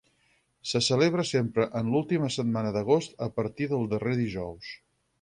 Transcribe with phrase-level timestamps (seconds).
[0.71, 4.77] Se celebra sempre en l'última setmana d'agost a partir del darrer dijous.